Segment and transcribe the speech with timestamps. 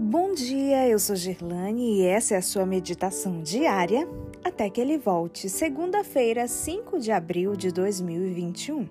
[0.00, 4.08] Bom dia, eu sou Gerlane e essa é a sua meditação diária
[4.44, 8.88] até que ele volte, segunda-feira, 5 de abril de 2021.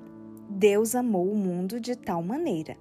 [0.50, 2.76] Deus amou o mundo de tal maneira.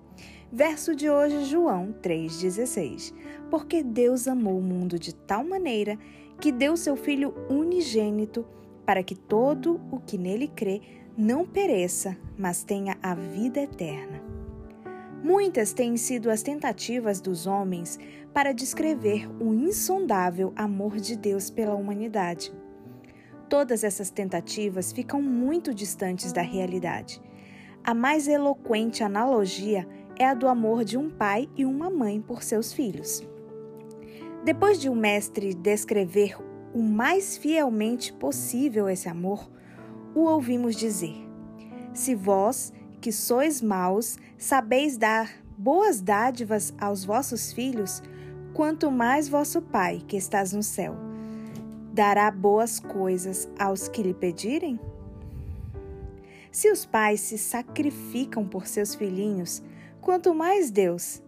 [0.51, 3.15] Verso de hoje, João 3,16.
[3.49, 5.97] Porque Deus amou o mundo de tal maneira
[6.41, 8.45] que deu seu Filho unigênito
[8.85, 10.81] para que todo o que nele crê
[11.17, 14.26] não pereça, mas tenha a vida eterna.
[15.27, 17.99] Muitas têm sido as tentativas dos homens
[18.33, 22.55] para descrever o insondável amor de Deus pela humanidade.
[23.49, 27.21] Todas essas tentativas ficam muito distantes da realidade.
[27.83, 29.85] A mais eloquente analogia
[30.17, 33.27] é a do amor de um pai e uma mãe por seus filhos.
[34.45, 36.37] Depois de o um mestre descrever
[36.73, 39.51] o mais fielmente possível esse amor,
[40.15, 41.17] o ouvimos dizer:
[41.93, 42.73] Se vós,
[43.07, 48.03] que sois maus, sabeis dar boas dádivas aos vossos filhos,
[48.53, 50.97] quanto mais vosso Pai, que estás no céu,
[51.93, 54.81] dará boas coisas aos que lhe pedirem?
[56.51, 59.63] Se os pais se sacrificam por seus filhinhos,
[60.01, 61.23] quanto mais Deus.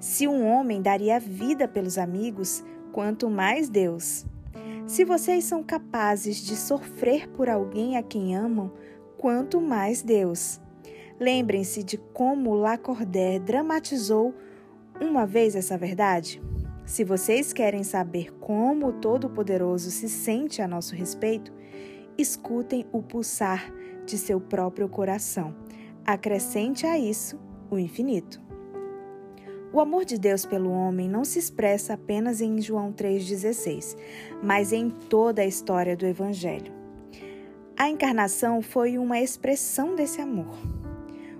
[0.00, 4.26] Se um homem daria vida pelos amigos, quanto mais Deus.
[4.88, 8.72] Se vocês são capazes de sofrer por alguém a quem amam,
[9.16, 10.60] quanto mais Deus.
[11.22, 14.34] Lembrem-se de como Lacordaire dramatizou
[15.00, 16.42] uma vez essa verdade.
[16.84, 21.52] Se vocês querem saber como o Todo-Poderoso se sente a nosso respeito,
[22.18, 23.72] escutem o pulsar
[24.04, 25.54] de seu próprio coração.
[26.04, 27.38] Acrescente a isso
[27.70, 28.42] o infinito.
[29.72, 33.96] O amor de Deus pelo homem não se expressa apenas em João 3,16,
[34.42, 36.72] mas em toda a história do Evangelho.
[37.78, 40.81] A encarnação foi uma expressão desse amor.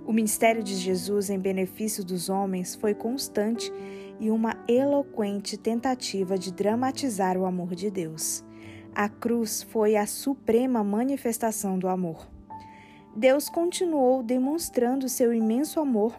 [0.07, 3.73] O ministério de Jesus em benefício dos homens foi constante
[4.19, 8.45] e uma eloquente tentativa de dramatizar o amor de Deus.
[8.95, 12.29] A cruz foi a suprema manifestação do amor.
[13.15, 16.19] Deus continuou demonstrando seu imenso amor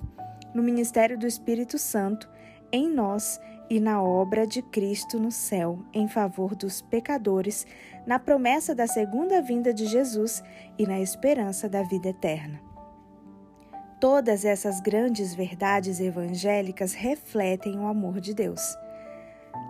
[0.54, 2.30] no ministério do Espírito Santo
[2.72, 3.40] em nós
[3.70, 7.66] e na obra de Cristo no céu em favor dos pecadores,
[8.06, 10.44] na promessa da segunda vinda de Jesus
[10.78, 12.73] e na esperança da vida eterna.
[14.04, 18.78] Todas essas grandes verdades evangélicas refletem o amor de Deus.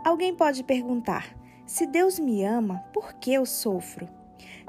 [0.04, 4.10] Alguém pode perguntar: se Deus me ama, por que eu sofro?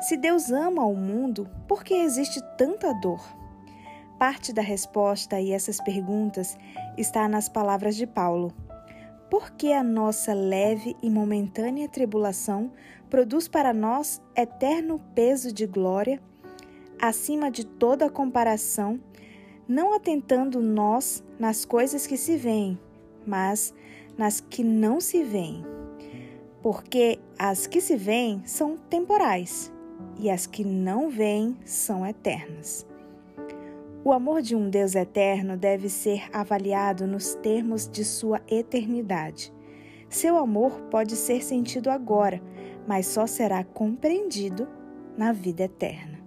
[0.03, 3.27] Se Deus ama o mundo, por que existe tanta dor?
[4.19, 6.59] Parte da resposta a essas perguntas
[6.99, 8.53] está nas palavras de Paulo.
[9.31, 12.71] Por que a nossa leve e momentânea tribulação
[13.09, 16.21] produz para nós eterno peso de glória,
[17.01, 19.01] acima de toda comparação?
[19.69, 22.79] Não atentando nós nas coisas que se veem,
[23.27, 23.75] mas
[24.17, 25.65] nas que não se veem.
[26.63, 29.73] Porque as que se veem são temporais
[30.19, 32.87] e as que não veem são eternas.
[34.05, 39.53] O amor de um Deus eterno deve ser avaliado nos termos de sua eternidade.
[40.09, 42.41] Seu amor pode ser sentido agora,
[42.87, 44.69] mas só será compreendido
[45.17, 46.24] na vida eterna.